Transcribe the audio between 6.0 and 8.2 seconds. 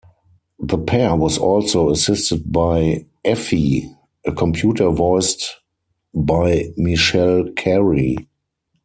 by Michele Carey.